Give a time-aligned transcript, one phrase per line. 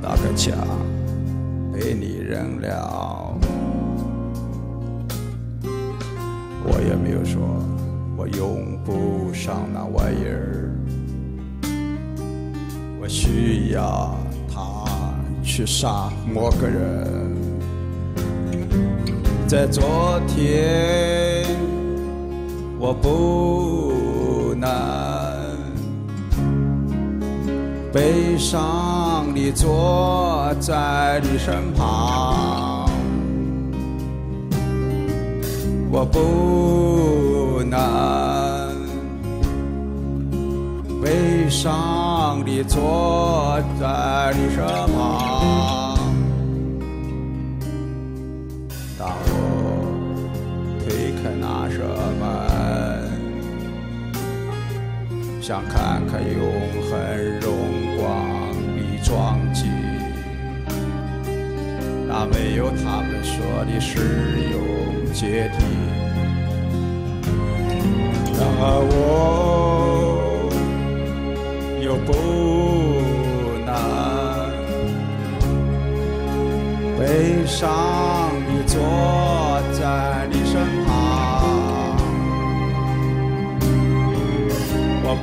[0.00, 0.52] 那个家
[1.72, 3.36] 被你扔了。
[6.64, 7.40] 我也没有说
[8.16, 10.70] 我用不上那玩意儿
[13.00, 14.14] 我需要
[14.52, 14.84] 它
[15.42, 17.30] 去杀某个人。
[19.50, 21.44] 在昨天
[22.78, 24.68] 我不能
[28.00, 32.88] 悲伤地坐在你身旁，
[35.92, 37.78] 我不能
[41.02, 44.64] 悲伤地坐在你身
[44.96, 45.99] 旁。
[55.40, 56.52] 想看看永
[56.82, 56.90] 恒
[57.40, 57.56] 荣
[57.96, 58.04] 光
[58.76, 59.64] 的撞击，
[62.06, 63.98] 那没有他们说的使
[64.52, 64.60] 用
[65.14, 65.64] 阶梯。
[68.38, 68.62] 然而
[68.92, 68.94] 我
[71.82, 72.08] 又不
[73.64, 73.68] 能
[76.98, 77.02] 悲
[77.46, 77.58] 伤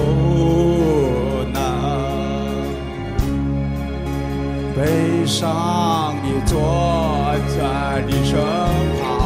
[0.00, 1.60] 不能
[4.74, 8.38] 悲伤地坐在你身
[9.02, 9.19] 旁。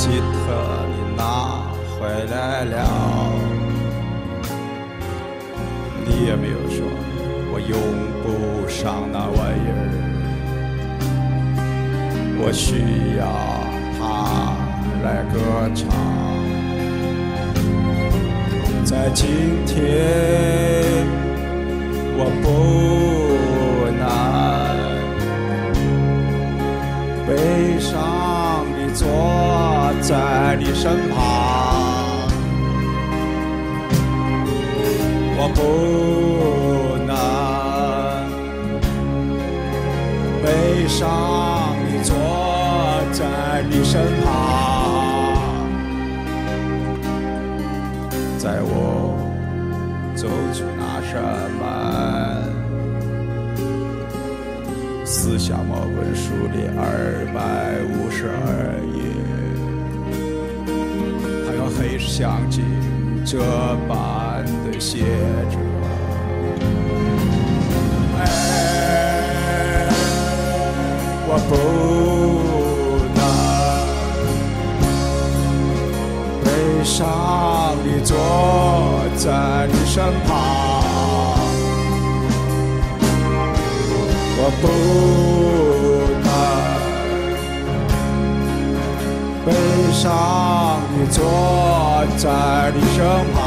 [0.00, 0.16] 吉他
[0.88, 1.20] 你拿
[1.98, 2.74] 回来了，
[6.06, 6.80] 你也没有说
[7.52, 7.78] 我用
[8.22, 9.78] 不上那玩意儿，
[12.40, 13.22] 我需要
[13.98, 14.00] 它
[15.04, 15.36] 来歌
[15.74, 15.84] 唱。
[18.82, 19.26] 在今
[19.66, 19.76] 天，
[22.16, 22.48] 我不
[23.98, 24.08] 能。
[27.26, 27.30] 悲
[27.78, 29.06] 伤地坐
[30.02, 31.18] 在你身旁，
[35.36, 35.58] 我不
[37.06, 37.14] 能
[40.42, 42.10] 悲伤地坐
[43.12, 44.26] 在你身旁，
[48.36, 49.14] 在我
[50.16, 51.12] 走出那扇
[51.60, 51.60] 门。
[55.04, 56.82] 撕下某本书的二
[57.32, 57.38] 百
[57.94, 58.98] 五十二页，
[62.00, 62.62] 他用黑相机
[63.26, 63.38] 这
[63.86, 65.00] 般的写
[65.50, 65.58] 着：
[68.18, 68.24] 哎，
[71.28, 71.52] 我不
[73.14, 73.20] 能
[76.42, 76.46] 悲
[76.82, 76.98] 伤
[77.84, 78.10] 地坐
[79.16, 79.28] 在
[79.68, 80.28] 你身旁。
[84.42, 84.64] 我不
[86.24, 86.28] 能
[89.44, 89.48] 悲
[89.92, 90.02] 伤
[90.96, 91.18] 地坐
[92.16, 92.28] 在
[92.74, 92.98] 你身
[93.34, 93.38] 旁，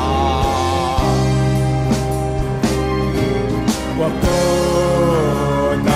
[3.97, 4.25] 我不
[5.83, 5.89] 能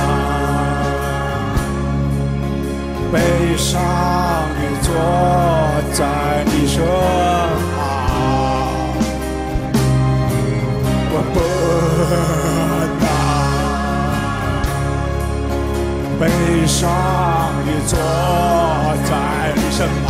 [3.11, 3.15] 悲
[3.57, 3.69] 伤
[4.55, 4.87] 地坐
[5.93, 5.99] 在
[6.45, 6.75] 你身
[7.75, 7.77] 旁，
[11.11, 11.35] 我不
[12.99, 13.05] 能。
[16.19, 16.21] 悲
[16.65, 16.79] 伤
[17.65, 17.91] 地坐
[19.05, 19.09] 在
[19.55, 20.09] 你身旁，